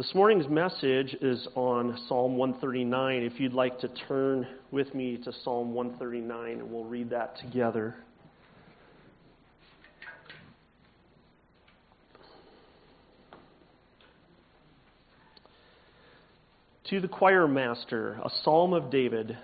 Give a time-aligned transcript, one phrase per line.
[0.00, 3.22] This morning's message is on Psalm 139.
[3.22, 7.94] If you'd like to turn with me to Psalm 139, and we'll read that together.
[16.88, 19.36] To the choir master, a psalm of David.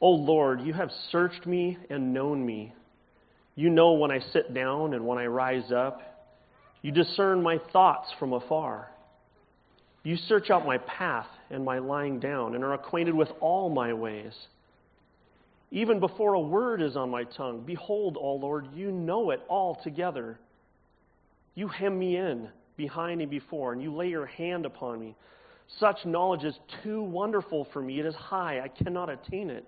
[0.00, 2.72] O Lord, you have searched me and known me.
[3.54, 6.00] You know when I sit down and when I rise up.
[6.80, 8.88] You discern my thoughts from afar.
[10.02, 13.92] You search out my path and my lying down, and are acquainted with all my
[13.92, 14.32] ways.
[15.70, 19.76] Even before a word is on my tongue, behold, O Lord, you know it all
[19.76, 20.38] altogether.
[21.54, 25.14] You hem me in behind and before, and you lay your hand upon me.
[25.78, 28.00] Such knowledge is too wonderful for me.
[28.00, 29.66] It is high, I cannot attain it.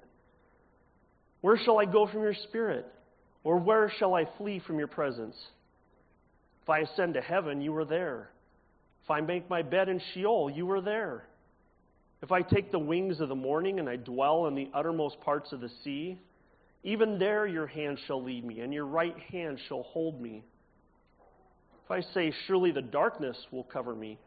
[1.40, 2.86] Where shall I go from your spirit?
[3.44, 5.36] Or where shall I flee from your presence?
[6.62, 8.30] If I ascend to heaven, you are there.
[9.04, 11.24] If I make my bed in Sheol, you are there.
[12.22, 15.52] If I take the wings of the morning and I dwell in the uttermost parts
[15.52, 16.18] of the sea,
[16.84, 20.42] even there your hand shall lead me, and your right hand shall hold me.
[21.84, 24.18] If I say, Surely the darkness will cover me,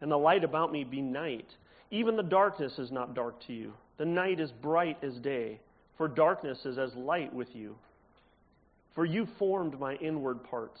[0.00, 1.46] and the light about me be night,
[1.90, 3.74] even the darkness is not dark to you.
[3.98, 5.60] The night is bright as day,
[5.98, 7.76] for darkness is as light with you.
[8.94, 10.80] For you formed my inward parts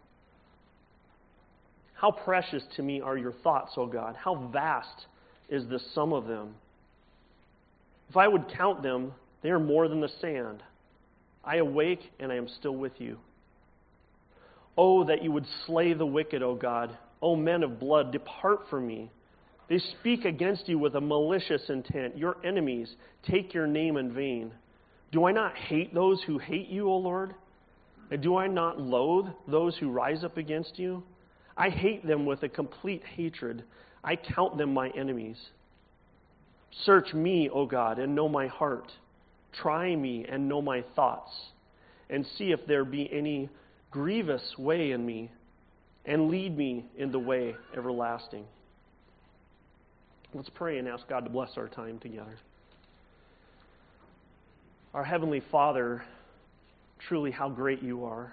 [2.01, 4.15] How precious to me are your thoughts, O God.
[4.15, 5.05] How vast
[5.49, 6.55] is the sum of them.
[8.09, 9.11] If I would count them,
[9.43, 10.63] they are more than the sand.
[11.45, 13.19] I awake and I am still with you.
[14.75, 16.97] Oh, that you would slay the wicked, O God.
[17.21, 19.11] O men of blood, depart from me.
[19.69, 22.17] They speak against you with a malicious intent.
[22.17, 22.95] Your enemies
[23.29, 24.51] take your name in vain.
[25.11, 27.35] Do I not hate those who hate you, O Lord?
[28.09, 31.03] And do I not loathe those who rise up against you?
[31.57, 33.63] I hate them with a complete hatred.
[34.03, 35.37] I count them my enemies.
[36.85, 38.91] Search me, O God, and know my heart.
[39.53, 41.31] Try me and know my thoughts,
[42.09, 43.49] and see if there be any
[43.91, 45.29] grievous way in me,
[46.05, 48.45] and lead me in the way everlasting.
[50.33, 52.37] Let's pray and ask God to bless our time together.
[54.93, 56.03] Our Heavenly Father,
[57.07, 58.31] truly how great you are.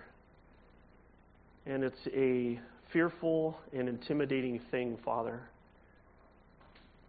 [1.66, 2.60] And it's a
[2.92, 5.40] fearful and intimidating thing, Father,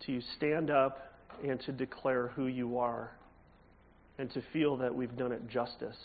[0.06, 1.13] to stand up
[1.44, 3.12] and to declare who you are
[4.18, 5.97] and to feel that we've done it justice.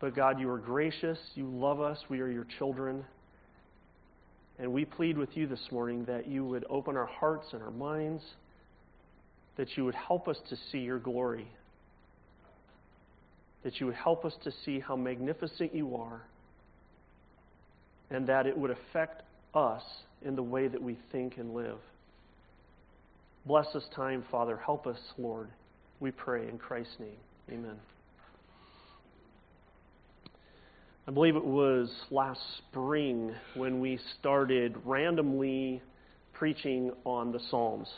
[0.00, 1.18] But God, you are gracious.
[1.36, 1.98] You love us.
[2.08, 3.04] We are your children.
[4.58, 7.70] And we plead with you this morning that you would open our hearts and our
[7.70, 8.22] minds,
[9.56, 11.46] that you would help us to see your glory,
[13.62, 16.22] that you would help us to see how magnificent you are
[18.12, 19.22] and that it would affect
[19.54, 19.82] us
[20.22, 21.78] in the way that we think and live.
[23.46, 24.56] Bless this time, Father.
[24.56, 25.48] Help us, Lord.
[25.98, 27.16] We pray in Christ's name.
[27.50, 27.76] Amen.
[31.08, 35.82] I believe it was last spring when we started randomly
[36.34, 37.88] preaching on the Psalms.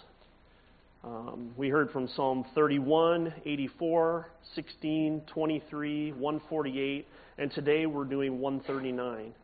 [1.02, 9.34] Um, we heard from Psalm 31, 84, 16, 23, 148, and today we're doing 139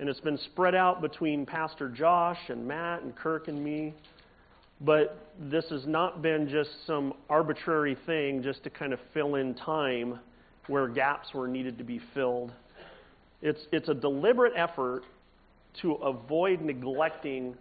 [0.00, 3.92] and it's been spread out between Pastor Josh and Matt and Kirk and me.
[4.80, 9.54] But this has not been just some arbitrary thing just to kind of fill in
[9.54, 10.18] time
[10.68, 12.50] where gaps were needed to be filled.
[13.42, 15.02] It's, it's a deliberate effort
[15.82, 17.54] to avoid neglecting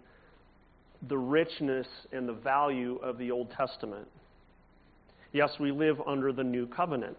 [1.10, 4.08] the richness and the value of the Old Testament.
[5.34, 7.18] Yes, we live under the new covenant.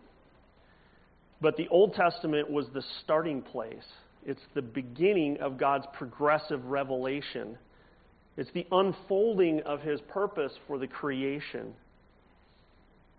[1.43, 3.85] But the Old Testament was the starting place
[4.27, 7.59] it's the beginning of God's progressive revelation.
[8.37, 11.75] It's the unfolding of His purpose for the creation.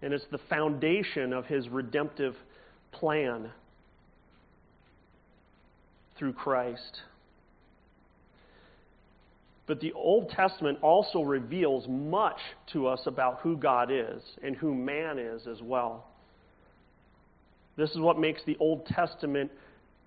[0.02, 2.36] And it's the foundation of His redemptive
[2.92, 3.52] plan
[6.18, 7.02] through Christ.
[9.68, 12.40] But the Old Testament also reveals much
[12.74, 16.06] to us about who God is and who man is as well.
[17.78, 19.50] This is what makes the Old Testament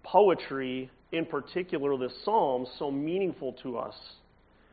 [0.05, 3.95] poetry in particular the Psalms so meaningful to us?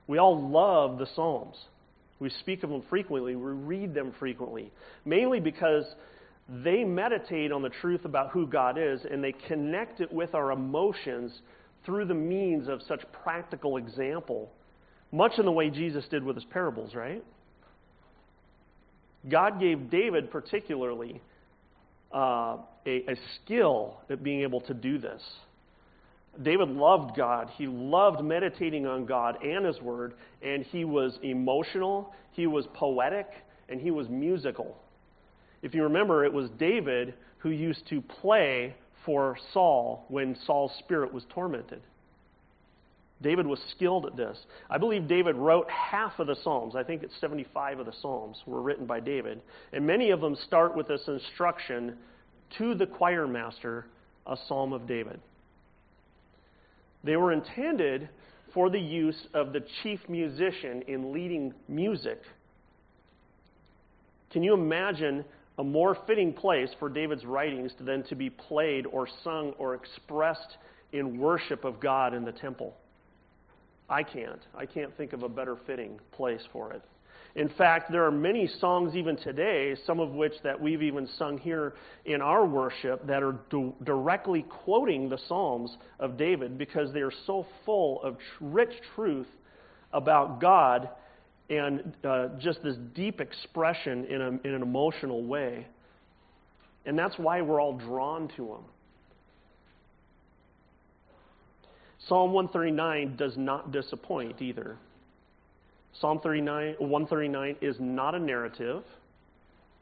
[0.07, 1.55] We all love the Psalms.
[2.19, 4.71] We speak of them frequently, we read them frequently,
[5.05, 5.85] mainly because
[6.63, 10.51] they meditate on the truth about who God is and they connect it with our
[10.51, 11.41] emotions
[11.85, 14.51] through the means of such practical example,
[15.11, 17.23] much in the way Jesus did with his parables, right?
[19.29, 21.21] God gave David, particularly,
[22.11, 25.21] uh, a, a skill at being able to do this.
[26.41, 27.49] David loved God.
[27.57, 33.27] He loved meditating on God and His Word, and he was emotional, he was poetic,
[33.69, 34.77] and he was musical.
[35.61, 38.75] If you remember, it was David who used to play
[39.05, 41.81] for Saul when Saul's spirit was tormented.
[43.21, 44.37] David was skilled at this.
[44.69, 46.75] I believe David wrote half of the Psalms.
[46.75, 49.41] I think it's 75 of the Psalms were written by David.
[49.73, 51.97] And many of them start with this instruction
[52.57, 53.85] to the choir master,
[54.27, 55.19] a psalm of David.
[57.03, 58.09] They were intended
[58.53, 62.21] for the use of the chief musician in leading music.
[64.31, 65.25] Can you imagine
[65.57, 70.57] a more fitting place for David's writings than to be played or sung or expressed
[70.93, 72.73] in worship of God in the temple?
[73.89, 74.39] I can't.
[74.55, 76.81] I can't think of a better fitting place for it.
[77.35, 81.37] In fact, there are many songs even today, some of which that we've even sung
[81.37, 81.73] here
[82.05, 83.39] in our worship, that are
[83.83, 89.27] directly quoting the Psalms of David because they are so full of tr- rich truth
[89.93, 90.89] about God
[91.49, 95.67] and uh, just this deep expression in, a, in an emotional way.
[96.85, 98.63] And that's why we're all drawn to them.
[102.07, 104.77] Psalm 139 does not disappoint either.
[105.99, 108.83] Psalm 39, 139 is not a narrative.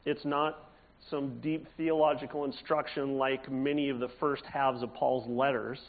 [0.06, 0.70] It's not
[1.10, 5.80] some deep theological instruction like many of the first halves of Paul's letters.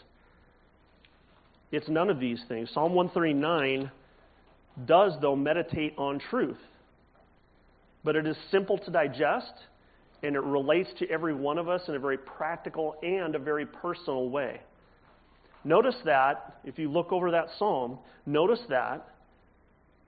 [1.72, 2.70] It's none of these things.
[2.72, 3.90] Psalm 139
[4.86, 6.58] does, though, meditate on truth.
[8.04, 9.52] But it is simple to digest,
[10.22, 13.66] and it relates to every one of us in a very practical and a very
[13.66, 14.60] personal way.
[15.64, 19.06] Notice that, if you look over that psalm, notice that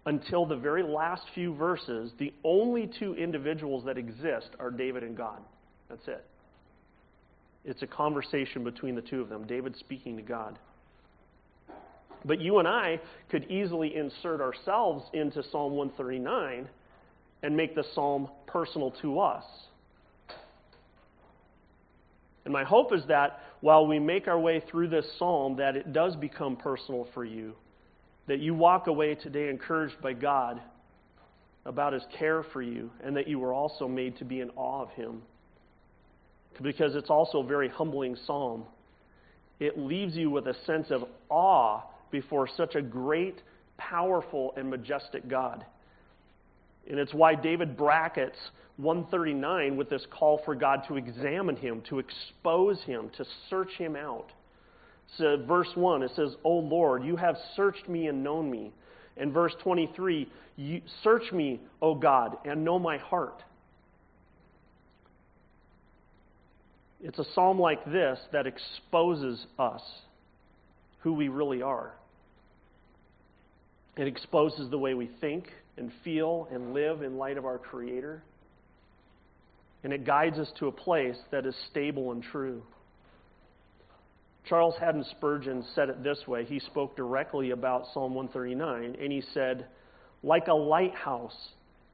[0.07, 5.17] until the very last few verses, the only two individuals that exist are David and
[5.17, 5.41] God.
[5.89, 6.25] That's it.
[7.65, 10.59] It's a conversation between the two of them, David speaking to God.
[12.25, 13.01] But you and I
[13.31, 16.69] could easily insert ourselves into Psalm 139
[17.45, 19.45] and make the psalm personal to us.
[22.45, 25.93] And my hope is that while we make our way through this psalm, that it
[25.93, 27.55] does become personal for you
[28.27, 30.61] that you walk away today encouraged by God
[31.65, 34.83] about his care for you, and that you were also made to be in awe
[34.83, 35.23] of him.
[36.61, 38.65] Because it's also a very humbling psalm.
[39.61, 43.41] It leaves you with a sense of awe before such a great,
[43.79, 45.65] powerful, and majestic God.
[46.89, 48.39] And it's why David brackets
[48.77, 53.95] 139 with this call for God to examine him, to expose him, to search him
[53.95, 54.33] out.
[55.19, 58.73] So verse 1, it says, O Lord, you have searched me and known me.
[59.17, 63.43] And verse 23, you, search me, O God, and know my heart.
[67.03, 69.83] It's a psalm like this that exposes us,
[71.01, 71.93] who we really are.
[73.97, 78.23] It exposes the way we think and feel and live in light of our Creator.
[79.85, 82.63] And it guides us to a place that is stable and true.
[84.49, 86.45] Charles Haddon Spurgeon said it this way.
[86.45, 89.67] He spoke directly about Psalm 139, and he said,
[90.23, 91.37] Like a lighthouse,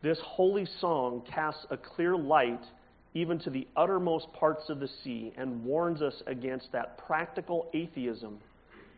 [0.03, 2.63] this holy song casts a clear light
[3.15, 8.39] even to the uttermost parts of the sea and warns us against that practical atheism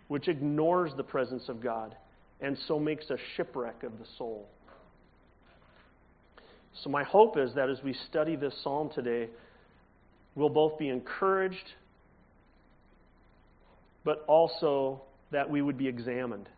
[0.09, 1.97] which ignores the presence of God
[2.40, 4.49] and so makes a shipwreck of the soul.
[6.83, 9.28] So, my hope is that as we study this psalm today,
[10.35, 11.75] we'll both be encouraged
[14.04, 16.49] but also that we would be examined.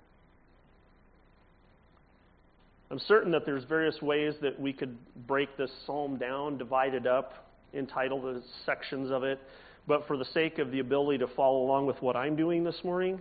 [2.90, 4.96] I'm certain that there's various ways that we could
[5.26, 9.40] break this psalm down, divide it up, entitle the sections of it.
[9.87, 12.78] But for the sake of the ability to follow along with what I'm doing this
[12.84, 13.18] morning,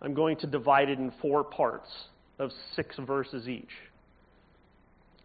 [0.00, 1.90] I'm going to divide it in four parts
[2.38, 3.72] of six verses each.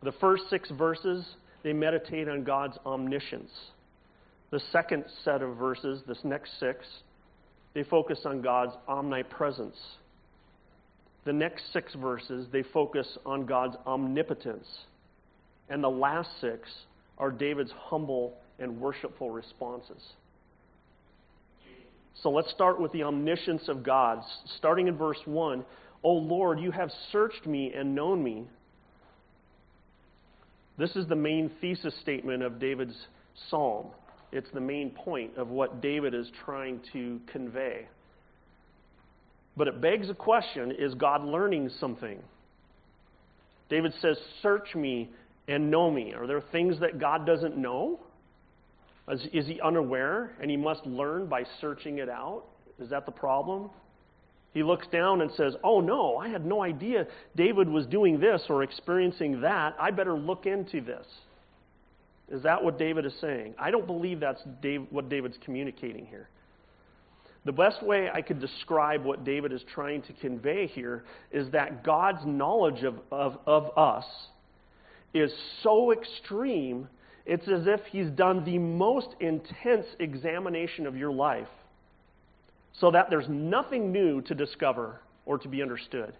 [0.02, 1.26] The first six verses,
[1.64, 3.52] they meditate on God's omniscience.
[4.50, 6.86] The second set of verses, this next six,
[7.74, 9.78] they focus on God's omnipresence.
[11.26, 14.68] The next six verses, they focus on God's omnipotence.
[15.70, 16.70] And the last six
[17.18, 20.02] are David's humble and worshipful responses.
[22.22, 24.22] So let's start with the omniscience of God.
[24.58, 25.66] Starting in verse 1
[26.04, 28.44] O Lord, you have searched me and known me.
[30.78, 32.96] This is the main thesis statement of David's
[33.50, 33.88] psalm.
[34.34, 37.88] It's the main point of what David is trying to convey.
[39.56, 42.20] But it begs a question is God learning something?
[43.70, 45.10] David says, Search me
[45.48, 46.14] and know me.
[46.14, 48.00] Are there things that God doesn't know?
[49.08, 52.44] Is, is he unaware and he must learn by searching it out?
[52.80, 53.70] Is that the problem?
[54.54, 58.42] He looks down and says, Oh no, I had no idea David was doing this
[58.50, 59.76] or experiencing that.
[59.80, 61.06] I better look into this.
[62.32, 63.56] Is that what David is saying?
[63.58, 66.30] I don't believe that's Dave, what David's communicating here.
[67.46, 71.84] The best way I could describe what David is trying to convey here is that
[71.84, 74.06] God's knowledge of, of, of us
[75.14, 76.88] is so extreme,
[77.26, 81.48] it's as if He's done the most intense examination of your life
[82.80, 86.14] so that there's nothing new to discover or to be understood.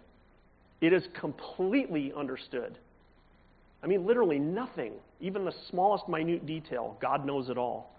[0.80, 2.78] It is completely understood.
[3.84, 7.94] I mean, literally nothing, even the smallest minute detail, God knows it all.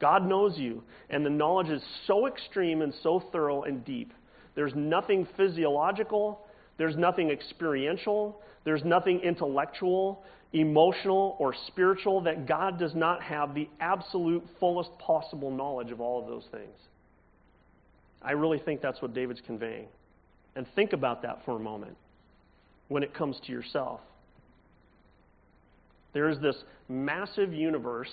[0.00, 4.12] God knows you, and the knowledge is so extreme and so thorough and deep.
[4.56, 6.44] There's nothing physiological,
[6.78, 13.68] there's nothing experiential, there's nothing intellectual, emotional, or spiritual that God does not have the
[13.78, 16.76] absolute fullest possible knowledge of all of those things.
[18.20, 19.86] I really think that's what David's conveying.
[20.56, 21.96] And think about that for a moment
[22.88, 24.00] when it comes to yourself.
[26.18, 26.56] There is this
[26.88, 28.10] massive universe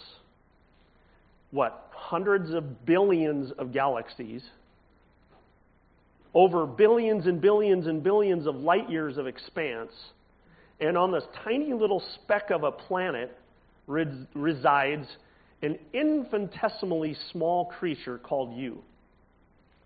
[1.50, 4.44] what, hundreds of billions of galaxies,
[6.32, 9.90] over billions and billions and billions of light years of expanse,
[10.80, 13.36] and on this tiny little speck of a planet
[13.88, 15.08] resides
[15.64, 18.84] an infinitesimally small creature called you.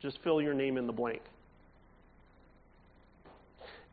[0.01, 1.21] Just fill your name in the blank.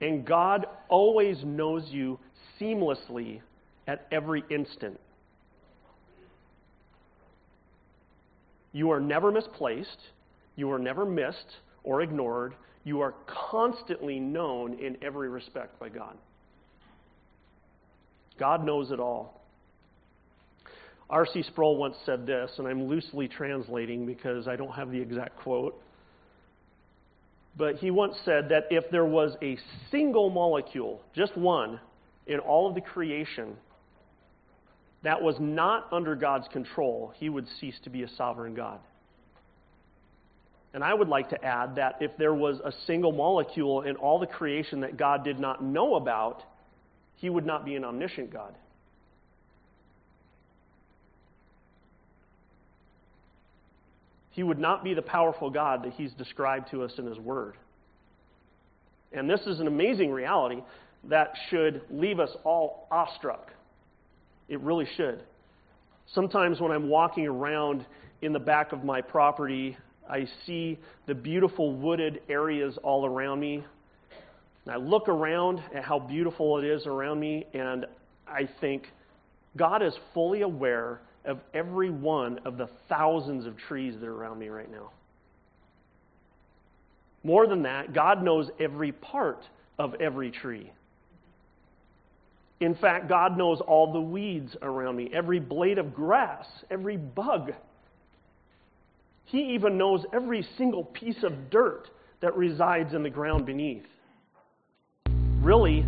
[0.00, 2.18] And God always knows you
[2.60, 3.40] seamlessly
[3.86, 4.98] at every instant.
[8.72, 9.98] You are never misplaced.
[10.56, 12.54] You are never missed or ignored.
[12.84, 13.14] You are
[13.50, 16.16] constantly known in every respect by God.
[18.38, 19.40] God knows it all.
[21.08, 21.42] R.C.
[21.44, 25.80] Sproul once said this, and I'm loosely translating because I don't have the exact quote.
[27.56, 29.56] But he once said that if there was a
[29.90, 31.80] single molecule, just one,
[32.26, 33.56] in all of the creation
[35.06, 38.80] that was not under God's control, he would cease to be a sovereign God.
[40.74, 44.18] And I would like to add that if there was a single molecule in all
[44.18, 46.42] the creation that God did not know about,
[47.14, 48.52] he would not be an omniscient God.
[54.30, 57.54] He would not be the powerful God that he's described to us in his word.
[59.12, 60.62] And this is an amazing reality
[61.04, 63.52] that should leave us all awestruck
[64.48, 65.22] it really should.
[66.14, 67.84] Sometimes when I'm walking around
[68.22, 69.76] in the back of my property,
[70.08, 73.64] I see the beautiful wooded areas all around me.
[74.64, 77.86] And I look around at how beautiful it is around me, and
[78.26, 78.84] I think
[79.56, 84.38] God is fully aware of every one of the thousands of trees that are around
[84.38, 84.90] me right now.
[87.24, 89.42] More than that, God knows every part
[89.78, 90.70] of every tree.
[92.60, 97.52] In fact, God knows all the weeds around me, every blade of grass, every bug.
[99.24, 101.88] He even knows every single piece of dirt
[102.22, 103.84] that resides in the ground beneath.
[105.42, 105.84] Really,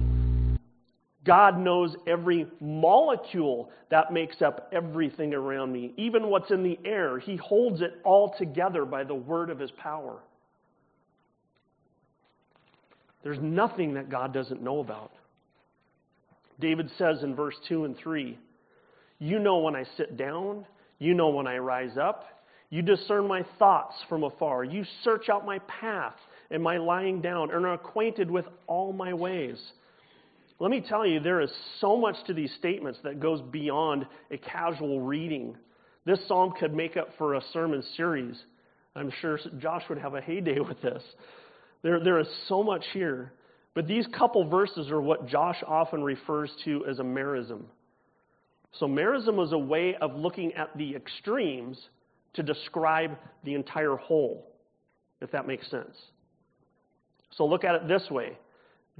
[1.24, 7.18] God knows every molecule that makes up everything around me, even what's in the air.
[7.18, 10.18] He holds it all together by the word of his power.
[13.22, 15.12] There's nothing that God doesn't know about.
[16.60, 18.38] David says in verse 2 and 3
[19.18, 20.66] You know when I sit down,
[20.98, 22.24] you know when I rise up.
[22.70, 24.64] You discern my thoughts from afar.
[24.64, 26.16] You search out my path
[26.50, 29.58] and my lying down, and are acquainted with all my ways.
[30.58, 34.38] Let me tell you, there is so much to these statements that goes beyond a
[34.38, 35.56] casual reading.
[36.04, 38.36] This psalm could make up for a sermon series.
[38.96, 41.02] I'm sure Josh would have a heyday with this.
[41.82, 43.32] There, there is so much here.
[43.74, 47.62] But these couple verses are what Josh often refers to as a merism.
[48.72, 51.78] So, merism is a way of looking at the extremes
[52.34, 54.52] to describe the entire whole,
[55.20, 55.96] if that makes sense.
[57.30, 58.36] So, look at it this way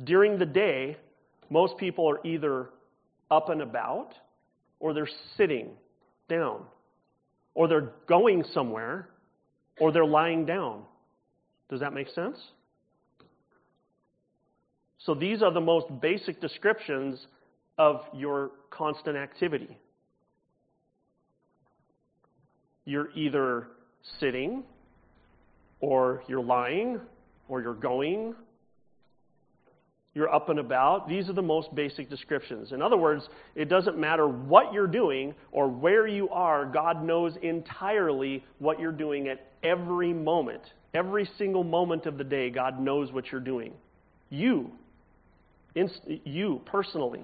[0.05, 0.97] during the day,
[1.51, 2.71] most people are either
[3.31, 4.15] up and about,
[4.81, 5.71] or they're sitting
[6.29, 6.63] down,
[7.55, 9.09] or they're going somewhere,
[9.81, 10.83] or they're lying down.
[11.69, 12.39] Does that make sense?
[15.09, 17.19] So these are the most basic descriptions
[17.79, 19.79] of your constant activity.
[22.85, 23.69] You're either
[24.21, 24.65] sitting,
[25.81, 27.01] or you're lying,
[27.49, 28.35] or you're going,
[30.13, 31.09] you're up and about.
[31.09, 32.73] These are the most basic descriptions.
[32.73, 37.33] In other words, it doesn't matter what you're doing or where you are, God knows
[37.41, 40.65] entirely what you're doing at every moment.
[40.93, 43.73] Every single moment of the day, God knows what you're doing.
[44.29, 44.71] You,
[46.25, 47.23] you personally.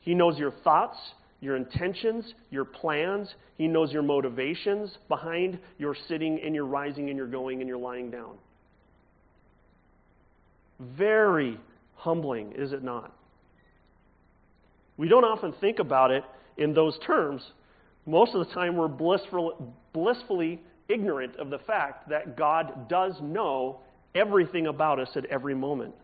[0.00, 0.96] He knows your thoughts,
[1.40, 3.28] your intentions, your plans.
[3.56, 7.78] He knows your motivations behind your sitting and your rising and your going and your
[7.78, 8.36] lying down.
[10.78, 11.58] Very
[11.94, 13.14] humbling, is it not?
[14.96, 16.24] We don't often think about it
[16.56, 17.42] in those terms.
[18.06, 23.80] Most of the time, we're blissful, blissfully ignorant of the fact that God does know
[24.14, 25.94] everything about us at every moment.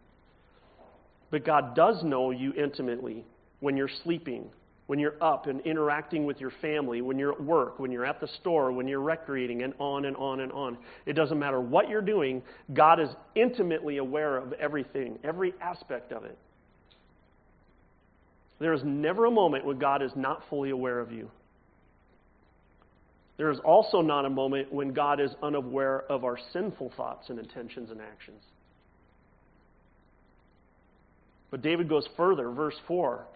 [1.31, 3.25] But God does know you intimately
[3.61, 4.49] when you're sleeping,
[4.87, 8.21] when you're up and interacting with your family, when you're at work, when you're at
[8.21, 10.79] the store, when you're recreating, and on and on and on.
[11.05, 12.43] It doesn't matter what you're doing,
[12.73, 16.39] God is intimately aware of everything, every aspect of it.
[18.59, 21.31] There is never a moment when God is not fully aware of you.
[23.37, 27.39] There is also not a moment when God is unaware of our sinful thoughts and
[27.39, 28.43] intentions and actions.
[31.51, 33.27] But David goes further, verse 4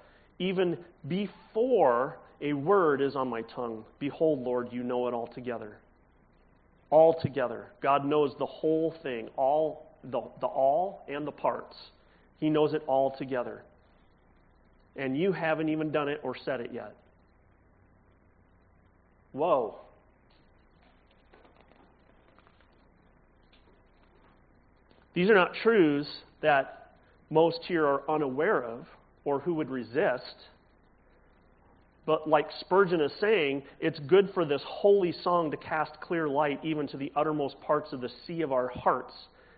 [0.40, 3.84] even before a word is on my tongue.
[4.00, 5.76] Behold, Lord, you know it altogether.
[6.90, 7.66] Altogether.
[7.80, 11.76] God knows the whole thing, all the, the all and the parts.
[12.38, 13.62] He knows it all together.
[14.96, 16.96] And you haven't even done it or said it yet.
[19.32, 19.78] Whoa.
[25.12, 26.08] These are not truths
[26.40, 26.79] that
[27.30, 28.86] most here are unaware of
[29.24, 30.36] or who would resist.
[32.06, 36.60] But like Spurgeon is saying, it's good for this holy song to cast clear light
[36.64, 39.14] even to the uttermost parts of the sea of our hearts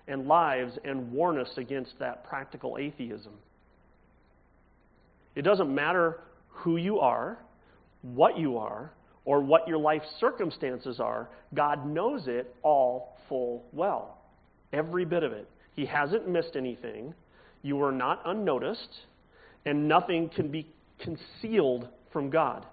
[0.08, 3.32] and lives and warn us against that practical atheism.
[5.34, 7.38] It doesn't matter who you are,
[8.02, 8.92] what you are,
[9.24, 14.18] or what your life circumstances are, God knows it all full well.
[14.72, 15.48] Every bit of it.
[15.74, 17.14] He hasn't missed anything.
[17.62, 19.06] You are not unnoticed
[19.64, 20.66] and nothing can be
[21.00, 22.66] concealed from God.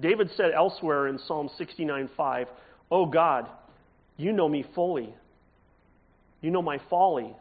[0.00, 2.48] David said elsewhere in Psalm 69:5,
[2.90, 3.48] "Oh God,
[4.16, 5.14] you know me fully.
[6.40, 7.34] You know my folly.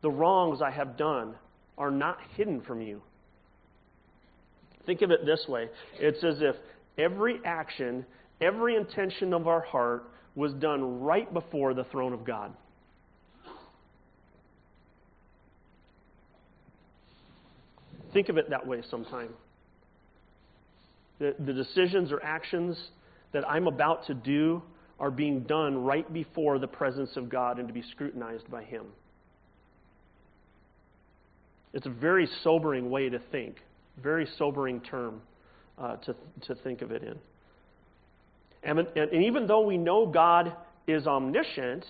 [0.00, 1.36] The wrongs I have done
[1.78, 3.02] are not hidden from you."
[4.84, 6.56] Think of it this way it's as if
[6.98, 8.04] every action,
[8.40, 12.52] every intention of our heart was done right before the throne of God.
[18.12, 19.30] Think of it that way sometime.
[21.18, 22.76] The, the decisions or actions
[23.32, 24.62] that I'm about to do
[24.98, 28.86] are being done right before the presence of God and to be scrutinized by Him.
[31.72, 33.56] It's a very sobering way to think,
[34.02, 35.22] very sobering term
[35.78, 36.14] uh, to,
[36.46, 37.18] to think of it in.
[38.62, 40.52] And, and, and even though we know God
[40.86, 41.84] is omniscient,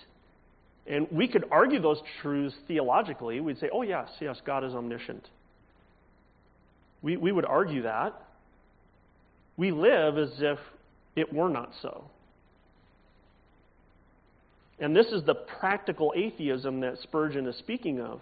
[0.87, 5.27] and we could argue those truths theologically, we'd say, oh, yes, yes, God is omniscient.
[7.03, 8.19] We, we would argue that.
[9.57, 10.57] We live as if
[11.15, 12.05] it were not so.
[14.79, 18.21] And this is the practical atheism that Spurgeon is speaking of.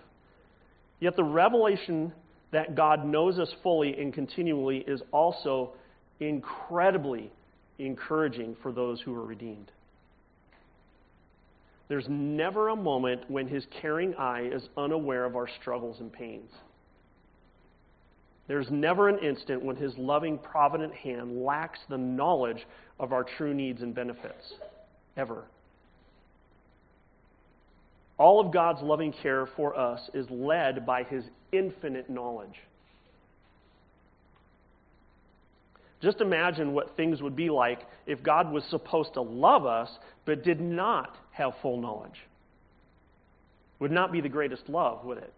[0.99, 2.11] Yet the revelation
[2.51, 5.71] that God knows us fully and continually is also
[6.19, 7.31] incredibly
[7.79, 9.71] encouraging for those who are redeemed.
[11.87, 16.51] There's never a moment when his caring eye is unaware of our struggles and pains.
[18.51, 22.67] There's never an instant when His loving, provident hand lacks the knowledge
[22.99, 24.55] of our true needs and benefits.
[25.15, 25.45] Ever.
[28.17, 32.59] All of God's loving care for us is led by His infinite knowledge.
[36.01, 39.89] Just imagine what things would be like if God was supposed to love us
[40.25, 42.19] but did not have full knowledge.
[43.79, 45.33] Would not be the greatest love, would it?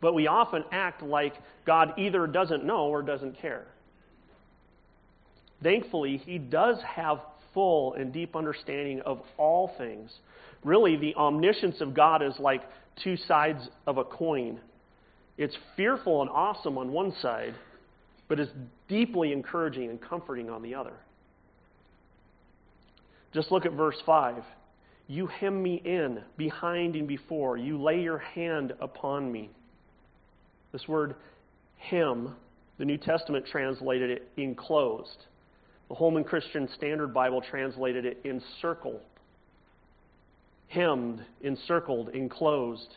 [0.00, 1.34] But we often act like
[1.66, 3.66] God either doesn't know or doesn't care.
[5.62, 7.20] Thankfully, He does have
[7.52, 10.10] full and deep understanding of all things.
[10.62, 12.62] Really, the omniscience of God is like
[13.02, 14.60] two sides of a coin.
[15.36, 17.54] It's fearful and awesome on one side,
[18.28, 18.48] but is
[18.88, 20.94] deeply encouraging and comforting on the other.
[23.32, 24.42] Just look at verse 5.
[25.06, 27.56] You hem me in behind and before.
[27.56, 29.50] You lay your hand upon me.
[30.72, 31.14] This word
[31.76, 32.34] hem,
[32.78, 35.26] the New Testament translated it enclosed.
[35.88, 39.00] The Holman Christian Standard Bible translated it encircled.
[40.68, 42.96] Hemmed, encircled, enclosed.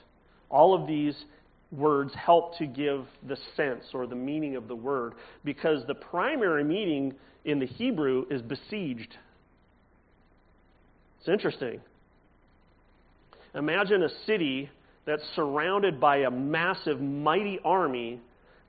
[0.50, 1.16] All of these
[1.72, 5.14] words help to give the sense or the meaning of the word
[5.46, 7.14] because the primary meaning
[7.46, 9.16] in the Hebrew is besieged.
[11.20, 11.80] It's interesting.
[13.56, 14.70] Imagine a city
[15.06, 18.20] that's surrounded by a massive, mighty army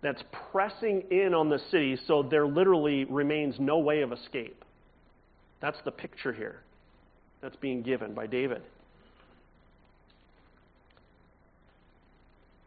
[0.03, 4.65] that's pressing in on the city so there literally remains no way of escape.
[5.61, 6.61] That's the picture here
[7.41, 8.63] that's being given by David.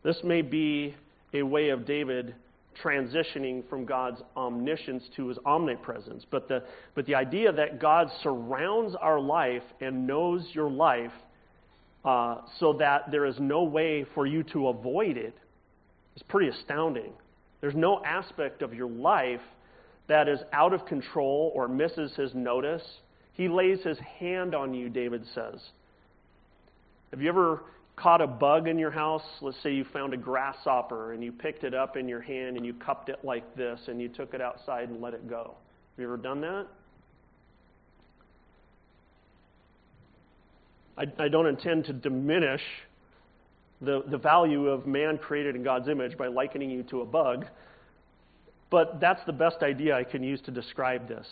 [0.03, 0.95] This may be
[1.33, 2.35] a way of David
[2.83, 6.25] transitioning from God's omniscience to his omnipresence.
[6.29, 11.11] But the, but the idea that God surrounds our life and knows your life
[12.05, 15.33] uh, so that there is no way for you to avoid it.
[16.15, 17.11] is pretty astounding.
[17.61, 19.41] There's no aspect of your life
[20.07, 22.83] that is out of control or misses his notice.
[23.33, 25.59] He lays his hand on you, David says.
[27.09, 27.63] Have you ever
[27.95, 29.23] caught a bug in your house?
[29.41, 32.65] Let's say you found a grasshopper and you picked it up in your hand and
[32.65, 35.55] you cupped it like this and you took it outside and let it go.
[35.95, 36.67] Have you ever done that?
[40.97, 42.61] I, I don't intend to diminish
[43.81, 47.45] the, the value of man created in God's image by likening you to a bug,
[48.69, 51.27] but that's the best idea I can use to describe this.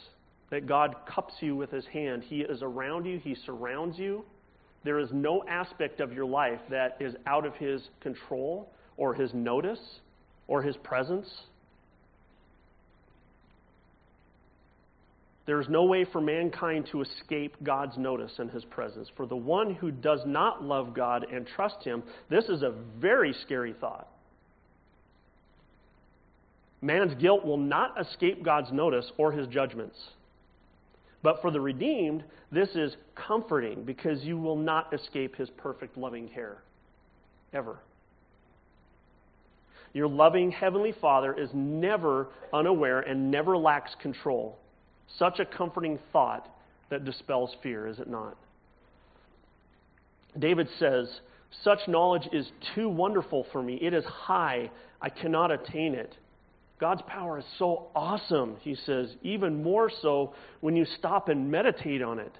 [0.49, 2.23] That God cups you with his hand.
[2.23, 4.23] He is around you, he surrounds you.
[4.84, 9.34] There is no aspect of your life that is out of his control or his
[9.34, 9.80] notice
[10.47, 11.28] or his presence.
[15.45, 19.10] There is no way for mankind to escape God's notice and his presence.
[19.17, 23.34] For the one who does not love God and trust him, this is a very
[23.43, 24.08] scary thought.
[26.82, 29.97] Man's guilt will not escape God's notice or his judgments.
[31.21, 36.27] But for the redeemed, this is comforting because you will not escape his perfect loving
[36.27, 36.58] care.
[37.53, 37.79] Ever.
[39.93, 44.58] Your loving Heavenly Father is never unaware and never lacks control.
[45.18, 46.50] Such a comforting thought
[46.89, 48.38] that dispels fear, is it not?
[50.38, 51.08] David says,
[51.63, 53.76] Such knowledge is too wonderful for me.
[53.82, 54.72] It is high.
[55.02, 56.16] I cannot attain it.
[56.80, 62.02] God's power is so awesome, he says, even more so when you stop and meditate
[62.02, 62.34] on it.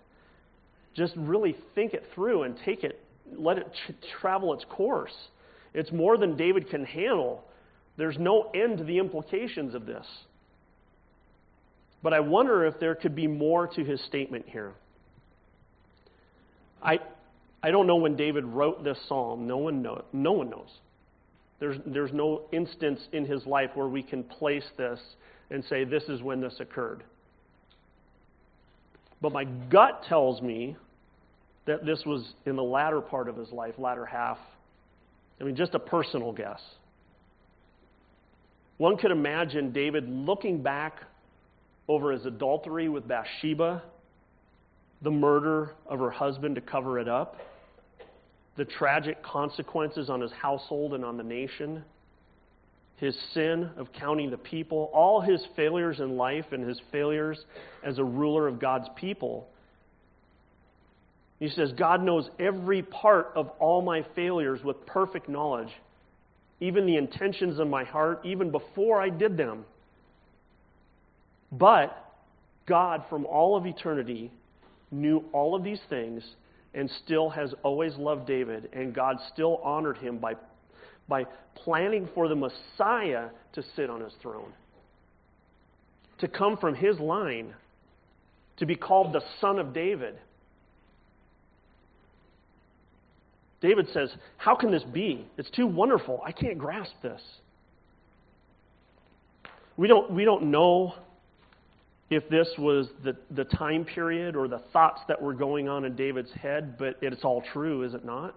[0.96, 3.00] Just really think it through and take it,
[3.38, 3.72] let it
[4.20, 5.14] travel its course.
[5.74, 7.46] It's more than David can handle.
[7.98, 10.06] There's no end to the implications of this.
[12.04, 14.74] But I wonder if there could be more to his statement here.
[16.84, 17.00] I,
[17.64, 19.48] I don't know when David wrote this psalm.
[19.48, 20.70] No one, know, no one knows.
[21.62, 25.00] There's, there's no instance in his life where we can place this
[25.50, 27.04] and say, this is when this occurred.
[29.22, 30.76] But my gut tells me
[31.66, 34.38] that this was in the latter part of his life, latter half.
[35.40, 36.60] I mean, just a personal guess.
[38.78, 41.00] One could imagine David looking back
[41.88, 43.84] over his adultery with Bathsheba,
[45.02, 47.38] the murder of her husband to cover it up,
[48.56, 51.84] the tragic consequences on his household and on the nation,
[52.98, 57.44] his sin of counting the people, all his failures in life and his failures
[57.84, 59.48] as a ruler of God's people.
[61.40, 65.72] He says, God knows every part of all my failures with perfect knowledge,
[66.62, 69.66] even the intentions of my heart, even before I did them.
[71.54, 71.96] But
[72.66, 74.32] God, from all of eternity,
[74.92, 76.24] knew all of these things
[76.74, 80.34] and still has always loved David, and God still honored him by,
[81.08, 84.52] by planning for the Messiah to sit on his throne,
[86.18, 87.54] to come from his line,
[88.58, 90.16] to be called the Son of David.
[93.62, 95.28] David says, How can this be?
[95.38, 96.22] It's too wonderful.
[96.26, 97.22] I can't grasp this.
[99.78, 100.96] We don't, we don't know
[102.16, 105.96] if this was the, the time period or the thoughts that were going on in
[105.96, 108.36] David's head, but it's all true, is it not?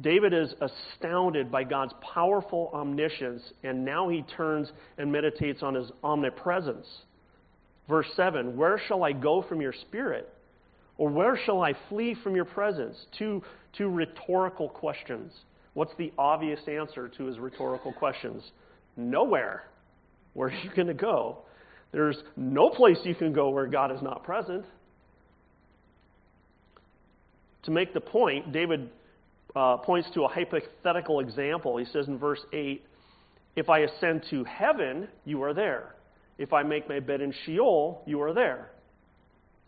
[0.00, 5.90] David is astounded by God's powerful omniscience, and now he turns and meditates on his
[6.02, 6.86] omnipresence.
[7.88, 10.28] Verse 7 Where shall I go from your spirit?
[10.96, 12.96] Or where shall I flee from your presence?
[13.18, 13.42] Two,
[13.76, 15.32] two rhetorical questions.
[15.74, 18.44] What's the obvious answer to his rhetorical questions?
[18.96, 19.64] nowhere.
[20.34, 21.38] Where are you going to go?
[21.92, 24.64] There's no place you can go where God is not present.
[27.64, 28.90] To make the point, David
[29.56, 31.76] uh, points to a hypothetical example.
[31.78, 32.84] He says in verse 8,
[33.56, 35.94] If I ascend to heaven, you are there.
[36.36, 38.70] If I make my bed in Sheol, you are there.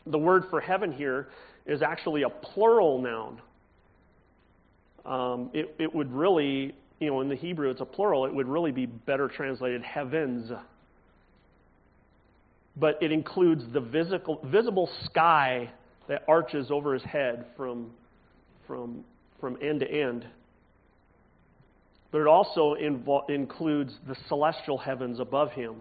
[0.07, 1.29] The word for heaven here
[1.64, 3.40] is actually a plural noun.
[5.05, 8.48] Um, it, it would really, you know, in the Hebrew it's a plural, it would
[8.48, 10.50] really be better translated heavens.
[12.76, 15.70] But it includes the visible, visible sky
[16.09, 17.90] that arches over his head from,
[18.66, 19.04] from,
[19.40, 20.26] from end to end.
[22.12, 25.76] But it also invo- includes the celestial heavens above him,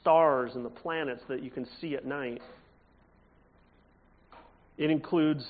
[0.00, 2.40] stars and the planets that you can see at night.
[4.78, 5.44] It includes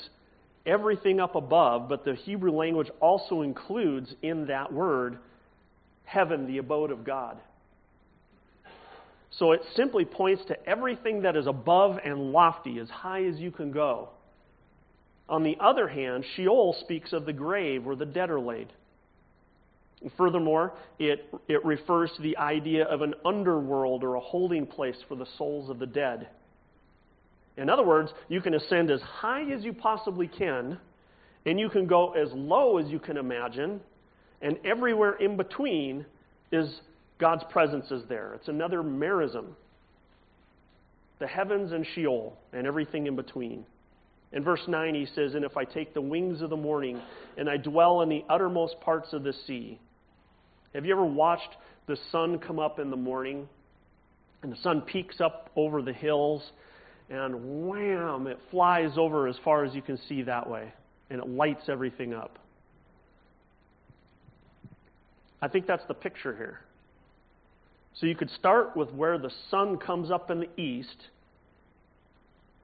[0.66, 5.18] everything up above, but the Hebrew language also includes in that word
[6.04, 7.38] heaven, the abode of God.
[9.30, 13.50] So it simply points to everything that is above and lofty, as high as you
[13.50, 14.10] can go.
[15.28, 18.68] On the other hand, Sheol speaks of the grave where the dead are laid.
[20.16, 25.14] Furthermore, it, it refers to the idea of an underworld or a holding place for
[25.14, 26.28] the souls of the dead.
[27.56, 30.78] In other words, you can ascend as high as you possibly can,
[31.44, 33.80] and you can go as low as you can imagine,
[34.40, 36.06] and everywhere in between
[36.50, 36.80] is
[37.18, 38.34] God's presence is there.
[38.34, 39.54] It's another merism.
[41.18, 43.64] The heavens and Sheol and everything in between.
[44.32, 47.00] In verse 9, he says, And if I take the wings of the morning
[47.36, 49.78] and I dwell in the uttermost parts of the sea.
[50.74, 53.48] Have you ever watched the sun come up in the morning?
[54.42, 56.42] And the sun peeks up over the hills,
[57.12, 60.72] and wham, it flies over as far as you can see that way,
[61.10, 62.38] and it lights everything up.
[65.42, 66.60] I think that's the picture here.
[67.94, 70.96] So you could start with where the sun comes up in the east.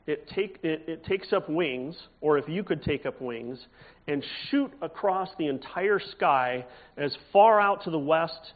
[0.07, 3.59] It, take, it, it, takes up wings, or if you could take up wings,
[4.07, 6.65] and shoot across the entire sky
[6.97, 8.55] as far out to the west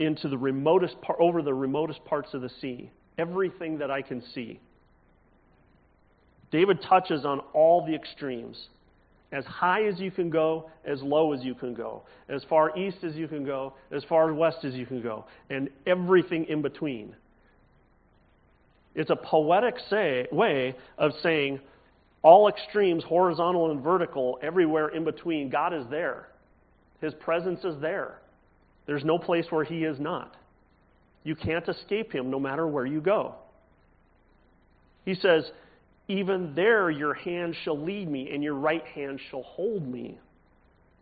[0.00, 2.90] into the remotest part, over the remotest parts of the sea.
[3.18, 4.58] Everything that I can see.
[6.52, 8.68] David touches on all the extremes
[9.32, 12.98] as high as you can go, as low as you can go, as far east
[13.02, 17.16] as you can go, as far west as you can go, and everything in between.
[18.94, 21.60] It's a poetic say, way of saying
[22.20, 26.28] all extremes, horizontal and vertical, everywhere in between, God is there.
[27.00, 28.18] His presence is there.
[28.86, 30.36] There's no place where He is not.
[31.24, 33.36] You can't escape Him no matter where you go.
[35.04, 35.50] He says,
[36.12, 40.18] even there your hand shall lead me, and your right hand shall hold me.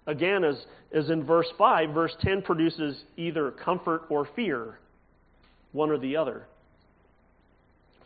[0.06, 4.78] Again, as, as in verse 5, verse 10 produces either comfort or fear,
[5.72, 6.46] one or the other.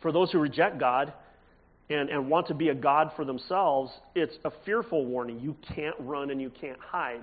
[0.01, 1.13] For those who reject God
[1.89, 5.39] and, and want to be a God for themselves, it's a fearful warning.
[5.39, 7.21] You can't run and you can't hide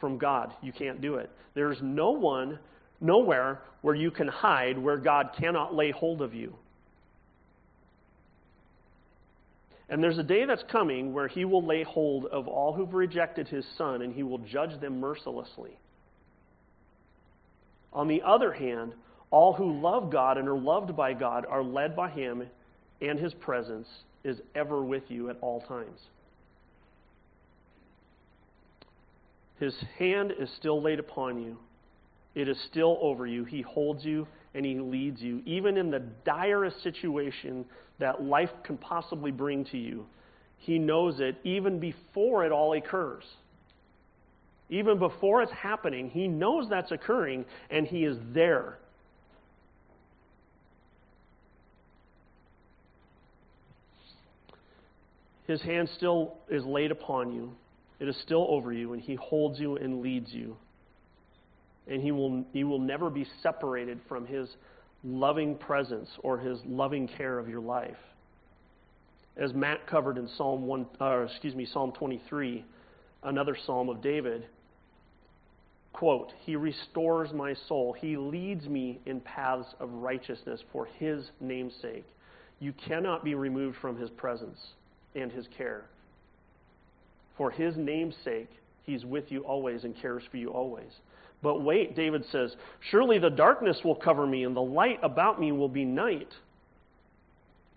[0.00, 0.52] from God.
[0.62, 1.30] You can't do it.
[1.54, 2.58] There's no one,
[3.00, 6.54] nowhere where you can hide where God cannot lay hold of you.
[9.92, 13.46] And there's a day that's coming where he will lay hold of all who've rejected
[13.46, 15.76] his son and he will judge them mercilessly.
[17.92, 18.94] On the other hand,
[19.30, 22.42] all who love God and are loved by God are led by him,
[23.02, 23.86] and his presence
[24.24, 26.00] is ever with you at all times.
[29.60, 31.58] His hand is still laid upon you.
[32.34, 33.44] It is still over you.
[33.44, 37.64] He holds you and He leads you, even in the direst situation
[38.02, 40.04] that life can possibly bring to you.
[40.58, 43.24] He knows it even before it all occurs.
[44.68, 48.78] Even before it's happening, He knows that's occurring and He is there.
[55.46, 57.52] His hand still is laid upon you.
[58.00, 60.56] It is still over you, and He holds you and leads you
[61.86, 64.48] and he will, he will never be separated from his
[65.04, 67.96] loving presence or his loving care of your life.
[69.36, 72.64] As Matt covered in Psalm one, uh, excuse me, Psalm 23,
[73.22, 74.44] another psalm of David,
[75.92, 77.94] quote, He restores my soul.
[77.98, 82.04] He leads me in paths of righteousness for his name's sake.
[82.60, 84.58] You cannot be removed from his presence
[85.14, 85.86] and his care.
[87.36, 88.50] For his name's sake,
[88.82, 90.90] he's with you always and cares for you always.
[91.42, 92.54] But wait, David says,
[92.90, 96.32] Surely the darkness will cover me, and the light about me will be night.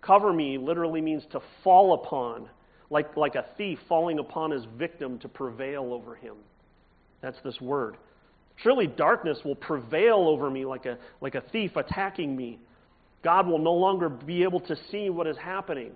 [0.00, 2.48] Cover me literally means to fall upon,
[2.90, 6.36] like, like a thief falling upon his victim to prevail over him.
[7.22, 7.96] That's this word.
[8.62, 12.60] Surely darkness will prevail over me like a, like a thief attacking me.
[13.24, 15.90] God will no longer be able to see what is happening.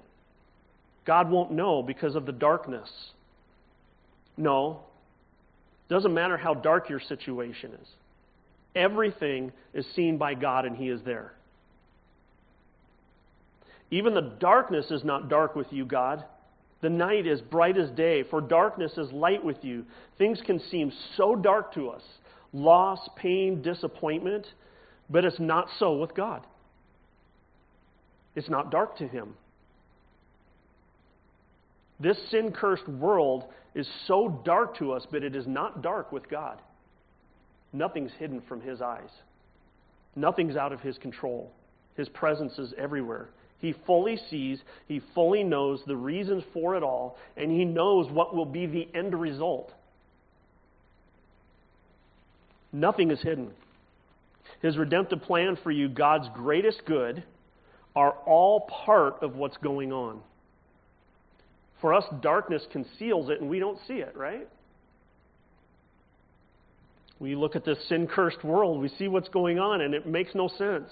[1.06, 2.88] God won't know because of the darkness.
[4.36, 4.80] No.
[5.90, 7.88] Doesn't matter how dark your situation is.
[8.76, 11.32] Everything is seen by God and He is there.
[13.90, 16.24] Even the darkness is not dark with you, God.
[16.80, 19.84] The night is bright as day, for darkness is light with you.
[20.16, 22.02] Things can seem so dark to us
[22.52, 24.46] loss, pain, disappointment,
[25.08, 26.44] but it's not so with God.
[28.34, 29.34] It's not dark to Him.
[32.00, 36.28] This sin cursed world is so dark to us, but it is not dark with
[36.28, 36.60] God.
[37.72, 39.10] Nothing's hidden from His eyes,
[40.16, 41.52] nothing's out of His control.
[41.96, 43.28] His presence is everywhere.
[43.58, 48.34] He fully sees, He fully knows the reasons for it all, and He knows what
[48.34, 49.72] will be the end result.
[52.72, 53.50] Nothing is hidden.
[54.62, 57.22] His redemptive plan for you, God's greatest good,
[57.96, 60.20] are all part of what's going on.
[61.80, 64.48] For us, darkness conceals it and we don't see it, right?
[67.18, 70.34] We look at this sin cursed world, we see what's going on, and it makes
[70.34, 70.90] no sense.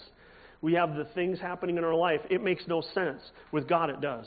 [0.60, 3.20] We have the things happening in our life, it makes no sense.
[3.50, 4.26] With God, it does.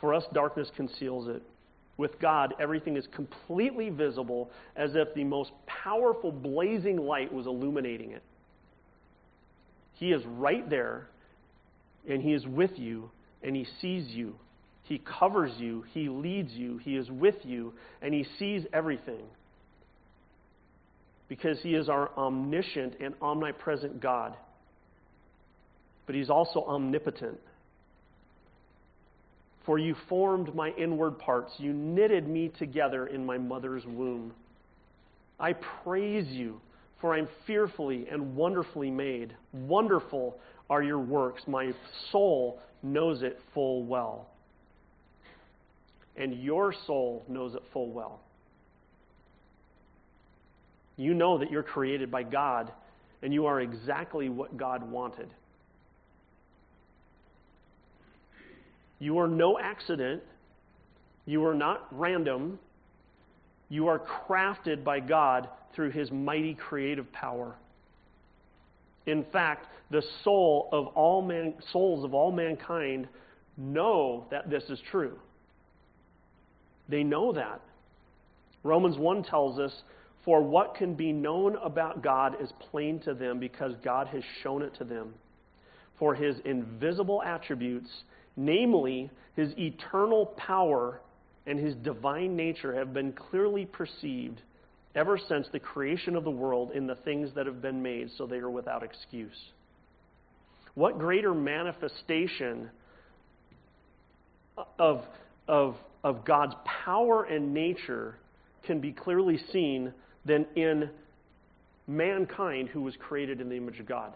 [0.00, 1.42] For us, darkness conceals it.
[1.96, 8.12] With God, everything is completely visible as if the most powerful blazing light was illuminating
[8.12, 8.22] it.
[9.94, 11.08] He is right there,
[12.08, 13.10] and He is with you,
[13.42, 14.34] and He sees you.
[14.84, 19.22] He covers you, He leads you, He is with you, and He sees everything.
[21.28, 24.36] Because He is our omniscient and omnipresent God.
[26.06, 27.38] But He's also omnipotent.
[29.64, 34.32] For you formed my inward parts, you knitted me together in my mother's womb.
[35.38, 35.52] I
[35.84, 36.60] praise you
[37.02, 39.34] for I'm fearfully and wonderfully made.
[39.52, 40.38] Wonderful
[40.70, 41.42] are your works.
[41.46, 41.74] My
[42.12, 44.28] soul knows it full well.
[46.16, 48.20] And your soul knows it full well.
[50.96, 52.70] You know that you're created by God
[53.22, 55.28] and you are exactly what God wanted.
[59.00, 60.22] You are no accident.
[61.26, 62.60] You are not random.
[63.68, 67.54] You are crafted by God through his mighty creative power.
[69.06, 73.08] In fact, the soul of all man, souls of all mankind
[73.56, 75.18] know that this is true.
[76.88, 77.60] They know that.
[78.62, 79.72] Romans 1 tells us,
[80.24, 84.62] For what can be known about God is plain to them because God has shown
[84.62, 85.14] it to them.
[85.98, 87.90] For his invisible attributes,
[88.36, 91.00] namely his eternal power
[91.46, 94.40] and his divine nature, have been clearly perceived
[94.94, 98.26] ever since the creation of the world in the things that have been made, so
[98.26, 99.38] they are without excuse.
[100.74, 102.70] What greater manifestation
[104.78, 105.02] of,
[105.48, 108.16] of, of God's power and nature
[108.64, 109.92] can be clearly seen
[110.24, 110.90] than in
[111.86, 114.12] mankind who was created in the image of God?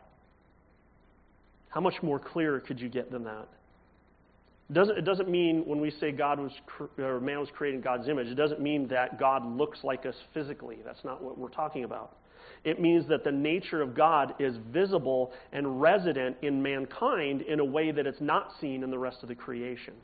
[1.69, 3.49] How much more clear could you get than that?
[4.73, 6.51] Doesn't, it doesn't mean when we say God was,
[6.99, 10.17] or man was created in God's image, it doesn't mean that God looks like us
[10.35, 10.79] physically.
[10.85, 12.17] That's not what we're talking about.
[12.65, 17.65] It means that the nature of God is visible and resident in mankind in a
[17.65, 19.95] way that it's not seen in the rest of the creation.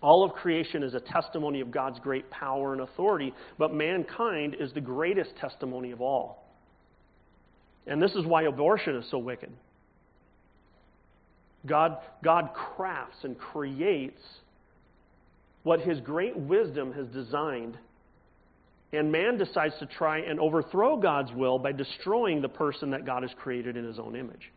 [0.00, 4.72] All of creation is a testimony of God's great power and authority, but mankind is
[4.72, 6.44] the greatest testimony of all.
[7.88, 9.50] And this is why abortion is so wicked.
[11.66, 14.20] God, God crafts and creates
[15.62, 17.78] what his great wisdom has designed.
[18.92, 23.22] And man decides to try and overthrow God's will by destroying the person that God
[23.22, 24.50] has created in his own image.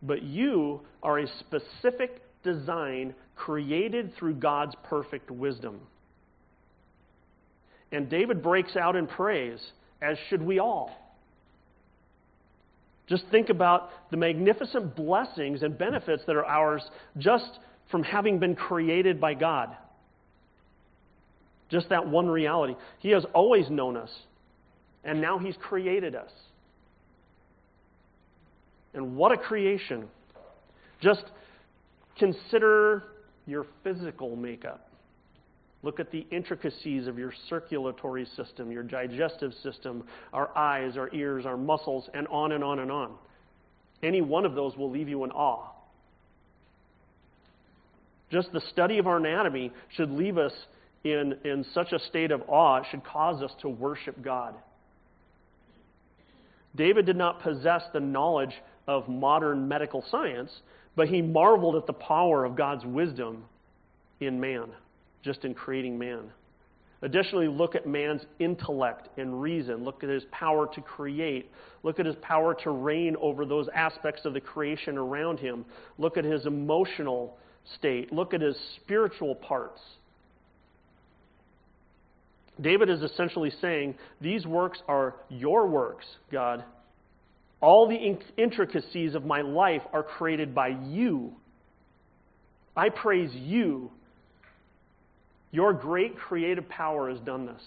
[0.00, 5.80] But you are a specific design created through God's perfect wisdom.
[7.90, 9.60] And David breaks out in praise,
[10.00, 11.07] as should we all.
[13.08, 16.82] Just think about the magnificent blessings and benefits that are ours
[17.16, 17.58] just
[17.90, 19.74] from having been created by God.
[21.70, 22.74] Just that one reality.
[22.98, 24.10] He has always known us,
[25.04, 26.30] and now He's created us.
[28.94, 30.08] And what a creation!
[31.00, 31.24] Just
[32.18, 33.04] consider
[33.46, 34.87] your physical makeup.
[35.82, 41.46] Look at the intricacies of your circulatory system, your digestive system, our eyes, our ears,
[41.46, 43.14] our muscles, and on and on and on.
[44.02, 45.70] Any one of those will leave you in awe.
[48.30, 50.52] Just the study of our anatomy should leave us
[51.04, 54.54] in, in such a state of awe, it should cause us to worship God.
[56.74, 58.54] David did not possess the knowledge
[58.86, 60.50] of modern medical science,
[60.96, 63.44] but he marveled at the power of God's wisdom
[64.20, 64.66] in man,
[65.28, 66.30] just in creating man.
[67.02, 69.84] Additionally, look at man's intellect and reason.
[69.84, 71.50] Look at his power to create.
[71.82, 75.66] Look at his power to reign over those aspects of the creation around him.
[75.98, 77.36] Look at his emotional
[77.76, 78.10] state.
[78.10, 79.80] Look at his spiritual parts.
[82.58, 86.64] David is essentially saying, These works are your works, God.
[87.60, 91.32] All the intricacies of my life are created by you.
[92.74, 93.90] I praise you.
[95.50, 97.62] Your great creative power has done this.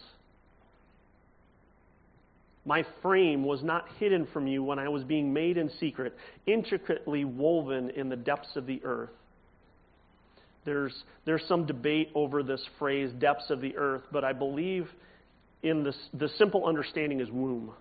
[2.64, 6.16] My frame was not hidden from you when I was being made in secret,
[6.46, 9.10] intricately woven in the depths of the earth.
[10.64, 10.94] There's,
[11.26, 14.88] there's some debate over this phrase, depths of the earth, but I believe
[15.64, 17.72] in this, the simple understanding is womb.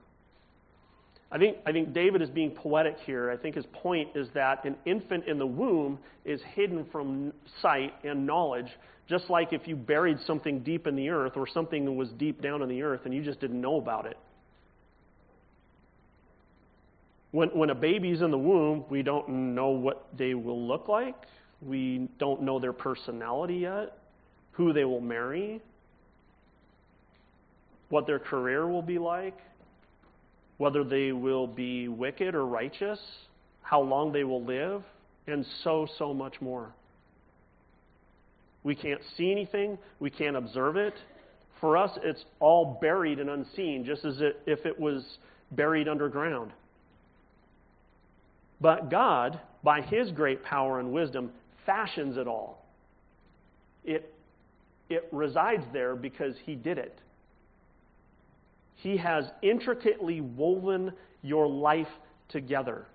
[1.33, 3.31] I think, I think David is being poetic here.
[3.31, 7.95] I think his point is that an infant in the womb is hidden from sight
[8.03, 8.67] and knowledge,
[9.09, 12.43] just like if you buried something deep in the earth or something that was deep
[12.43, 14.17] down in the earth and you just didn't know about it.
[17.31, 21.15] When, when a baby's in the womb, we don't know what they will look like.
[21.63, 23.99] We don't know their personality yet,
[24.53, 25.61] who they will marry,
[27.89, 29.39] what their career will be like,
[30.61, 33.01] whether they will be wicked or righteous,
[33.63, 34.83] how long they will live,
[35.27, 36.71] and so, so much more.
[38.63, 40.93] We can't see anything, we can't observe it.
[41.63, 45.03] For us, it's all buried and unseen, just as if it was
[45.53, 46.53] buried underground.
[48.61, 51.31] But God, by His great power and wisdom,
[51.65, 52.67] fashions it all.
[53.83, 54.13] It,
[54.91, 56.99] it resides there because He did it.
[58.83, 61.89] He has intricately woven your life
[62.29, 62.87] together.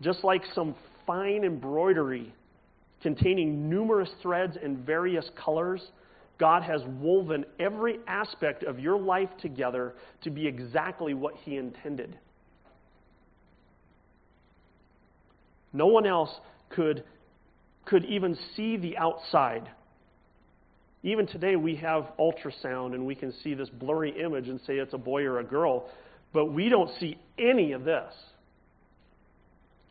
[0.00, 0.74] Just like some
[1.06, 2.32] fine embroidery
[3.02, 5.82] containing numerous threads and various colors,
[6.38, 12.16] God has woven every aspect of your life together to be exactly what He intended.
[15.72, 16.30] No one else
[16.70, 17.04] could
[17.84, 19.68] could even see the outside.
[21.02, 24.94] Even today, we have ultrasound and we can see this blurry image and say it's
[24.94, 25.88] a boy or a girl,
[26.32, 28.12] but we don't see any of this.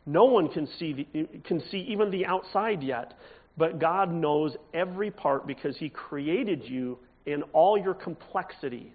[0.04, 3.14] No one can see, the, can see even the outside yet,
[3.56, 8.92] but God knows every part because He created you in all your complexity.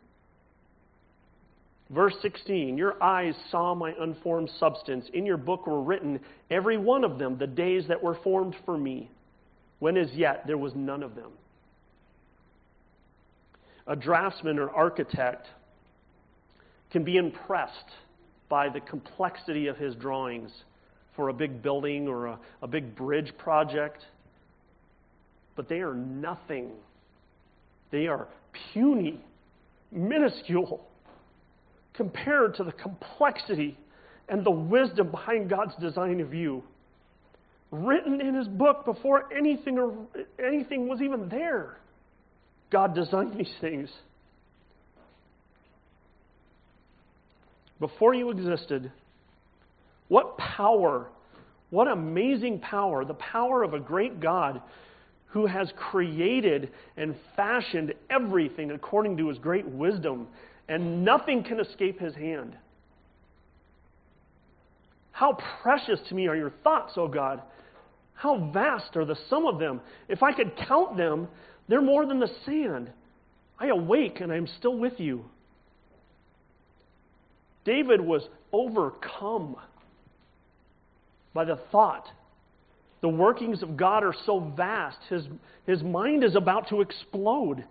[1.89, 5.05] Verse 16 Your eyes saw my unformed substance.
[5.13, 8.77] In your book were written, every one of them, the days that were formed for
[8.77, 9.11] me,
[9.79, 11.31] when as yet there was none of them.
[13.87, 15.47] A draftsman or architect
[16.91, 17.91] can be impressed
[18.47, 20.51] by the complexity of his drawings
[21.15, 24.05] for a big building or a, a big bridge project,
[25.55, 26.71] but they are nothing.
[27.91, 28.27] They are
[28.73, 29.19] puny,
[29.91, 30.85] minuscule
[31.93, 33.77] compared to the complexity
[34.29, 36.63] and the wisdom behind God's design of you.
[37.71, 39.93] Written in his book before anything or
[40.43, 41.77] anything was even there.
[42.73, 43.89] God designed these things.
[47.79, 48.91] Before you existed,
[50.07, 51.07] what power,
[51.69, 54.61] what amazing power, the power of a great God
[55.27, 60.27] who has created and fashioned everything according to his great wisdom
[60.67, 62.57] and nothing can escape his hand.
[65.11, 67.41] How precious to me are your thoughts, O God.
[68.15, 69.81] How vast are the sum of them.
[70.07, 71.27] If I could count them,
[71.67, 72.91] they're more than the sand.
[73.59, 75.25] I awake and I am still with you.
[77.65, 79.55] David was overcome
[81.33, 82.05] by the thought.
[83.01, 85.23] The workings of God are so vast, his,
[85.65, 87.63] his mind is about to explode.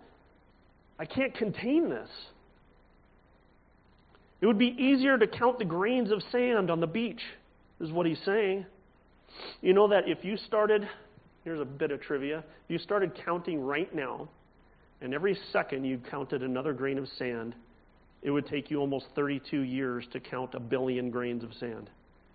[0.98, 2.08] I can't contain this.
[4.40, 7.20] It would be easier to count the grains of sand on the beach,
[7.80, 8.66] is what he's saying.
[9.60, 10.86] You know that if you started,
[11.44, 14.28] here's a bit of trivia, you started counting right now,
[15.00, 17.54] and every second you counted another grain of sand,
[18.22, 21.90] it would take you almost 32 years to count a billion grains of sand.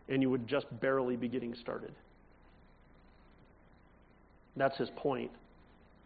[0.10, 1.94] And you would just barely be getting started.
[4.56, 5.32] That's his point.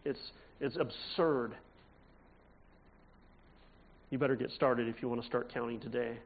[0.04, 0.20] It's,
[0.60, 1.54] it's absurd
[4.12, 6.18] you better get started if you want to start counting today.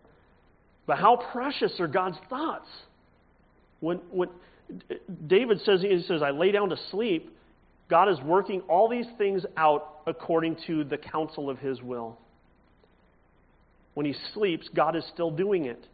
[0.86, 2.66] But how precious are God's thoughts?
[3.78, 4.28] When, when
[5.26, 7.36] David says, he says, I lay down to sleep,
[7.88, 12.18] God is working all these things out according to the counsel of His will.
[13.94, 15.86] When he sleeps, God is still doing it.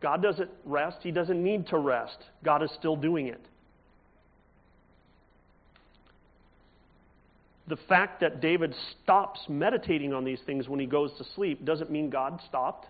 [0.00, 0.96] God doesn't rest.
[1.02, 2.16] He doesn't need to rest.
[2.42, 3.40] God is still doing it.
[7.68, 11.92] The fact that David stops meditating on these things when he goes to sleep doesn't
[11.92, 12.86] mean God stopped.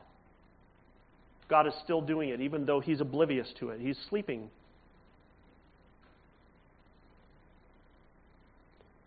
[1.49, 3.81] God is still doing it, even though he's oblivious to it.
[3.81, 4.49] He's sleeping.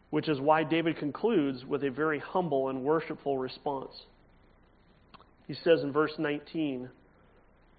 [0.10, 3.92] Which is why David concludes with a very humble and worshipful response.
[5.48, 6.90] He says in verse 19,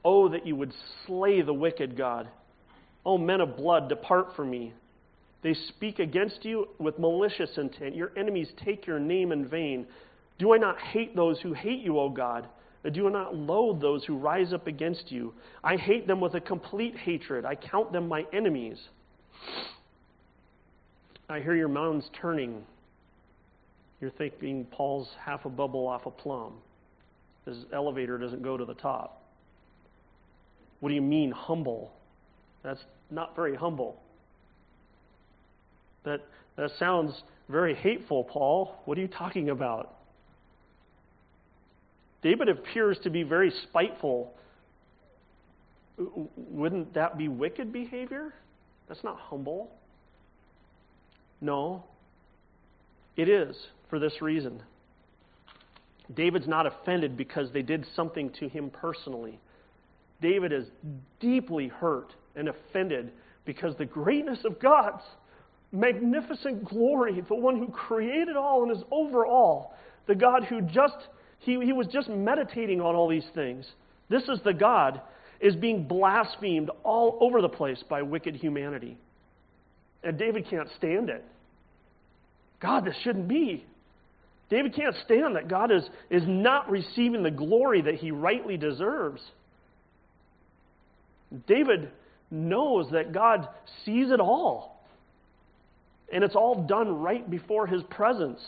[0.04, 0.72] Oh, that you would
[1.06, 2.28] slay the wicked, God.
[3.04, 4.72] O men of blood, depart from me.
[5.42, 7.94] They speak against you with malicious intent.
[7.94, 9.86] Your enemies take your name in vain.
[10.38, 12.46] Do I not hate those who hate you, O God?
[12.92, 15.34] Do not loathe those who rise up against you?
[15.64, 17.44] I hate them with a complete hatred.
[17.44, 18.78] I count them my enemies.
[21.28, 22.64] I hear your mouths turning.
[24.00, 26.54] You're thinking Paul's half a bubble off a plum.
[27.44, 29.22] His elevator doesn't go to the top.
[30.80, 31.92] What do you mean, humble?
[32.62, 34.00] That's not very humble.
[36.04, 36.20] That,
[36.56, 38.76] that sounds very hateful, Paul.
[38.84, 39.95] What are you talking about?
[42.22, 44.32] David appears to be very spiteful.
[46.36, 48.34] Wouldn't that be wicked behavior?
[48.88, 49.70] That's not humble.
[51.40, 51.84] No,
[53.16, 53.56] it is
[53.90, 54.62] for this reason.
[56.14, 59.38] David's not offended because they did something to him personally.
[60.22, 60.66] David is
[61.20, 63.12] deeply hurt and offended
[63.44, 65.02] because the greatness of God's
[65.72, 69.74] magnificent glory, the one who created all and is over all,
[70.06, 71.08] the God who just
[71.38, 73.66] he, he was just meditating on all these things.
[74.08, 75.00] This is the God
[75.40, 78.96] is being blasphemed all over the place by wicked humanity.
[80.02, 81.24] And David can't stand it.
[82.60, 83.64] God, this shouldn't be.
[84.48, 89.20] David can't stand that God is, is not receiving the glory that he rightly deserves.
[91.46, 91.90] David
[92.30, 93.48] knows that God
[93.84, 94.80] sees it all.
[96.12, 98.40] And it's all done right before his presence.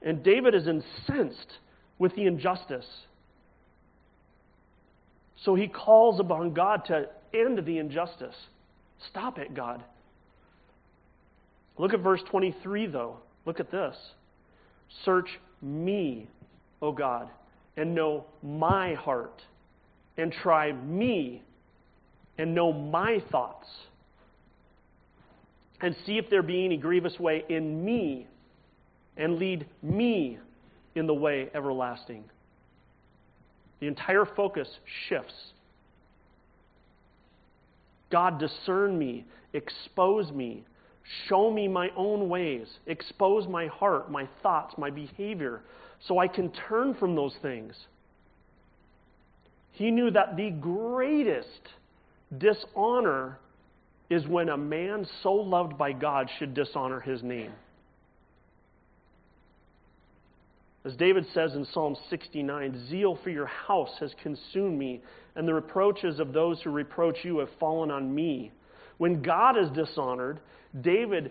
[0.00, 1.58] And David is incensed
[2.02, 2.84] with the injustice.
[5.44, 8.34] So he calls upon God to end the injustice.
[9.08, 9.84] Stop it, God.
[11.78, 13.18] Look at verse 23, though.
[13.46, 13.94] Look at this.
[15.04, 15.28] Search
[15.62, 16.26] me,
[16.82, 17.30] O God,
[17.76, 19.40] and know my heart,
[20.18, 21.40] and try me,
[22.36, 23.68] and know my thoughts,
[25.80, 28.26] and see if there be any grievous way in me,
[29.16, 30.40] and lead me
[30.94, 32.24] in the way everlasting.
[33.80, 34.68] The entire focus
[35.08, 35.34] shifts.
[38.10, 39.24] God, discern me,
[39.54, 40.64] expose me,
[41.28, 45.62] show me my own ways, expose my heart, my thoughts, my behavior,
[46.06, 47.74] so I can turn from those things.
[49.72, 51.48] He knew that the greatest
[52.38, 53.38] dishonor
[54.10, 57.52] is when a man so loved by God should dishonor his name.
[60.84, 65.00] As David says in Psalm 69, zeal for your house has consumed me,
[65.36, 68.50] and the reproaches of those who reproach you have fallen on me.
[68.98, 70.40] When God is dishonored,
[70.80, 71.30] David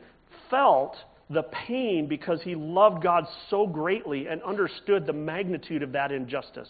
[0.50, 0.96] felt
[1.30, 6.70] the pain because he loved God so greatly and understood the magnitude of that injustice.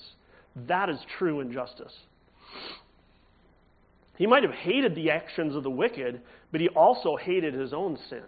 [0.67, 1.93] That is true injustice.
[4.17, 6.21] He might have hated the actions of the wicked,
[6.51, 8.23] but he also hated his own sin.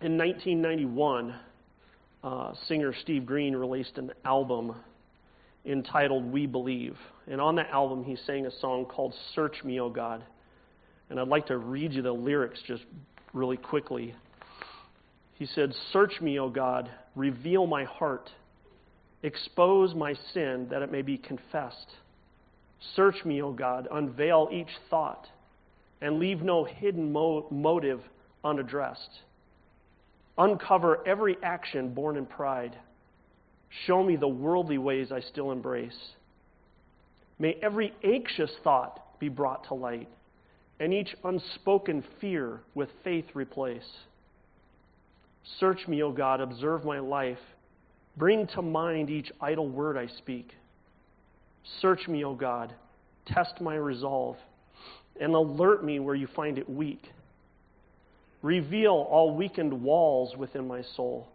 [0.00, 1.34] In 1991,
[2.22, 4.76] uh, singer Steve Green released an album
[5.66, 6.96] entitled We Believe.
[7.26, 10.22] And on that album, he sang a song called Search Me, O God.
[11.10, 12.84] And I'd like to read you the lyrics just
[13.32, 14.14] really quickly.
[15.34, 18.30] He said, Search me, O God, reveal my heart,
[19.24, 21.90] expose my sin that it may be confessed.
[22.94, 25.26] Search me, O God, unveil each thought,
[26.00, 28.00] and leave no hidden mo- motive
[28.44, 29.22] unaddressed.
[30.38, 32.76] Uncover every action born in pride.
[33.86, 35.98] Show me the worldly ways I still embrace.
[37.38, 40.08] May every anxious thought be brought to light,
[40.80, 43.88] and each unspoken fear with faith replace.
[45.58, 47.38] Search me, O God, observe my life.
[48.16, 50.52] Bring to mind each idle word I speak.
[51.80, 52.72] Search me, O God,
[53.26, 54.36] test my resolve,
[55.20, 57.02] and alert me where you find it weak.
[58.42, 61.28] Reveal all weakened walls within my soul.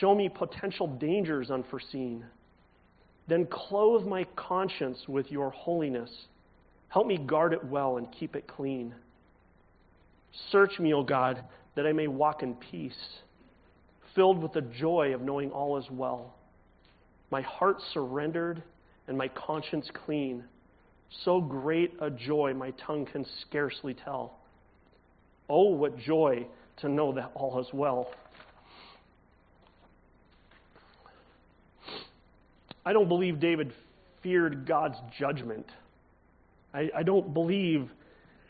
[0.00, 2.24] Show me potential dangers unforeseen.
[3.28, 6.10] Then clothe my conscience with your holiness.
[6.88, 8.94] Help me guard it well and keep it clean.
[10.50, 11.42] Search me, O God,
[11.74, 12.94] that I may walk in peace,
[14.14, 16.34] filled with the joy of knowing all is well.
[17.30, 18.62] My heart surrendered
[19.08, 20.44] and my conscience clean.
[21.24, 24.35] So great a joy my tongue can scarcely tell.
[25.48, 26.46] Oh, what joy
[26.78, 28.10] to know that all is well.
[32.84, 33.72] I don't believe David
[34.22, 35.66] feared God's judgment.
[36.72, 37.88] I, I don't believe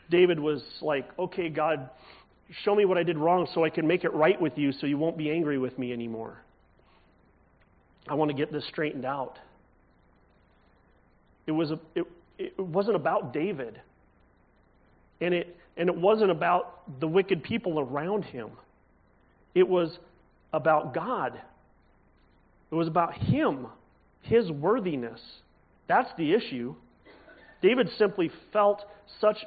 [0.09, 1.89] David was like, okay, God,
[2.63, 4.85] show me what I did wrong so I can make it right with you so
[4.85, 6.37] you won't be angry with me anymore.
[8.07, 9.37] I want to get this straightened out.
[11.45, 12.05] It, was a, it,
[12.37, 13.81] it wasn't about David.
[15.19, 18.49] And it, and it wasn't about the wicked people around him.
[19.53, 19.97] It was
[20.53, 21.39] about God.
[22.71, 23.67] It was about him,
[24.21, 25.21] his worthiness.
[25.87, 26.75] That's the issue.
[27.61, 28.83] David simply felt
[29.21, 29.37] such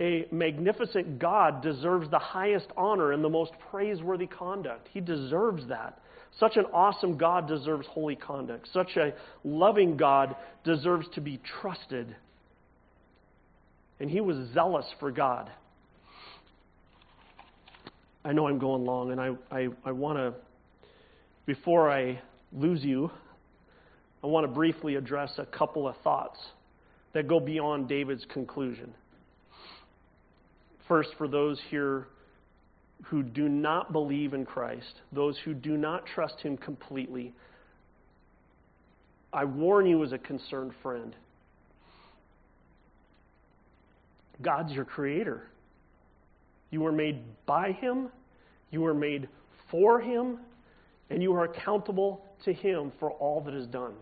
[0.00, 4.88] a magnificent God deserves the highest honor and the most praiseworthy conduct.
[4.92, 6.00] He deserves that.
[6.38, 8.68] Such an awesome God deserves holy conduct.
[8.72, 9.12] Such a
[9.44, 10.34] loving God
[10.64, 12.16] deserves to be trusted.
[14.04, 15.50] And he was zealous for God.
[18.22, 20.34] I know I'm going long, and I, I, I want to,
[21.46, 22.20] before I
[22.52, 23.10] lose you,
[24.22, 26.38] I want to briefly address a couple of thoughts
[27.14, 28.92] that go beyond David's conclusion.
[30.86, 32.08] First, for those here
[33.04, 37.32] who do not believe in Christ, those who do not trust Him completely,
[39.32, 41.16] I warn you as a concerned friend
[44.42, 45.48] God's your creator.
[46.70, 48.08] You were made by Him,
[48.70, 49.28] you were made
[49.70, 50.38] for Him,
[51.10, 53.94] and you are accountable to Him for all that is done.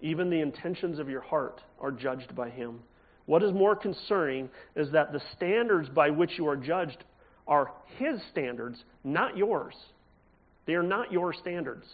[0.00, 2.80] Even the intentions of your heart are judged by Him.
[3.26, 7.04] What is more concerning is that the standards by which you are judged
[7.46, 9.74] are His standards, not yours.
[10.66, 11.84] They are not your standards.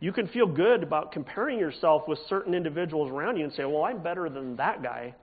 [0.00, 3.84] You can feel good about comparing yourself with certain individuals around you and say, well,
[3.84, 5.14] I'm better than that guy.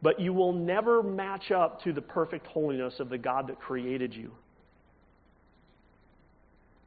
[0.00, 4.14] But you will never match up to the perfect holiness of the God that created
[4.14, 4.30] you.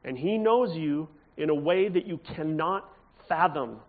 [0.02, 2.88] And He knows you in a way that you cannot
[3.28, 3.80] fathom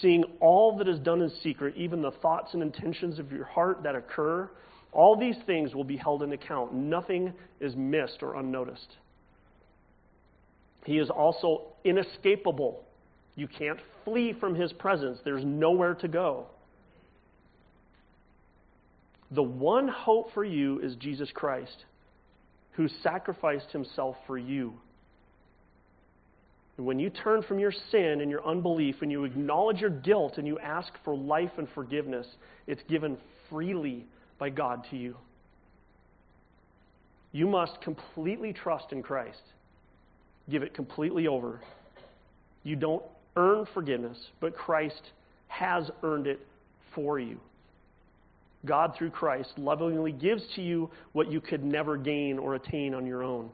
[0.00, 3.82] seeing all that is done in secret, even the thoughts and intentions of your heart
[3.82, 4.48] that occur,
[4.92, 6.72] all these things will be held in account.
[6.72, 8.96] Nothing is missed or unnoticed.
[10.84, 12.82] He is also inescapable.
[13.34, 16.46] You can't flee from his presence, there's nowhere to go.
[19.32, 21.84] The one hope for you is Jesus Christ,
[22.72, 24.74] who sacrificed himself for you
[26.76, 30.34] and when you turn from your sin and your unbelief and you acknowledge your guilt
[30.36, 32.26] and you ask for life and forgiveness,
[32.66, 33.16] it's given
[33.48, 34.04] freely
[34.38, 35.16] by God to you.
[37.32, 39.42] You must completely trust in Christ.
[40.50, 41.60] Give it completely over.
[42.62, 43.02] You don't
[43.36, 45.00] earn forgiveness, but Christ
[45.48, 46.40] has earned it
[46.94, 47.38] for you.
[48.64, 53.06] God, through Christ, lovingly gives to you what you could never gain or attain on
[53.06, 53.50] your own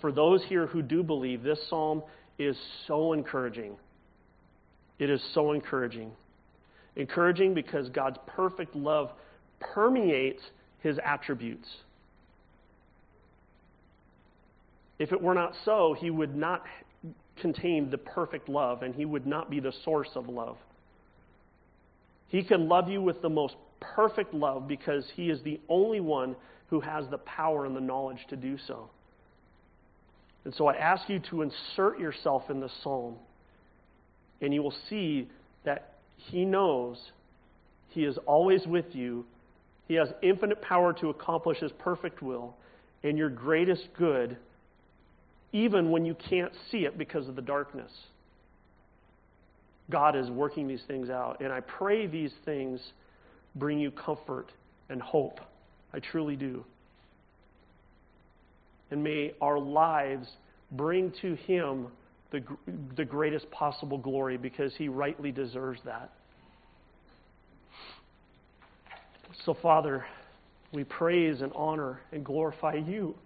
[0.00, 2.02] for those here who do believe, this psalm
[2.38, 2.56] is
[2.86, 3.76] so encouraging.
[4.98, 6.12] It is so encouraging.
[6.96, 9.10] Encouraging because God's perfect love
[9.60, 10.42] permeates
[10.80, 11.68] his attributes.
[14.98, 16.62] If it were not so, he would not
[17.40, 20.56] contain the perfect love and he would not be the source of love.
[22.28, 26.36] He can love you with the most perfect love because he is the only one
[26.68, 28.88] who has the power and the knowledge to do so.
[30.44, 33.16] And so I ask you to insert yourself in the psalm,
[34.40, 35.28] and you will see
[35.64, 36.98] that He knows
[37.88, 39.24] He is always with you.
[39.88, 42.54] He has infinite power to accomplish His perfect will
[43.02, 44.36] and your greatest good,
[45.54, 47.90] even when you can't see it because of the darkness.
[49.90, 51.40] God is working these things out.
[51.40, 52.80] And I pray these things
[53.54, 54.52] bring you comfort
[54.90, 55.40] and hope.
[55.94, 56.64] I truly do
[58.94, 60.28] and may our lives
[60.70, 61.88] bring to Him
[62.30, 62.44] the,
[62.96, 66.12] the greatest possible glory because He rightly deserves that.
[69.44, 70.06] So, Father,
[70.72, 73.16] we praise and honor and glorify you.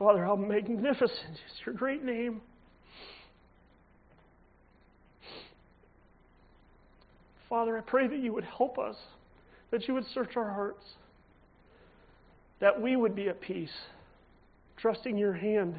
[0.00, 2.40] Father, how magnificent is your great name.
[7.50, 8.96] Father, I pray that you would help us,
[9.70, 10.82] that you would search our hearts.
[12.60, 13.72] that we would be at peace,
[14.76, 15.74] trusting your hand,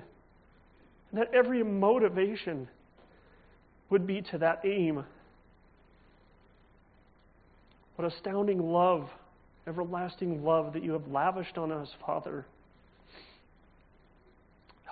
[1.11, 2.67] and that every motivation
[3.89, 5.05] would be to that aim.
[7.95, 9.09] What astounding love,
[9.67, 12.45] everlasting love that you have lavished on us, Father.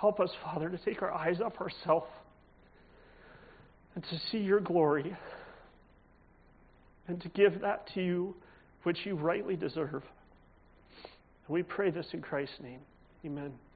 [0.00, 2.06] Help us, Father, to take our eyes off ourselves
[3.94, 5.14] and to see your glory
[7.06, 8.34] and to give that to you
[8.84, 10.02] which you rightly deserve.
[11.02, 12.80] And we pray this in Christ's name.
[13.26, 13.52] Amen.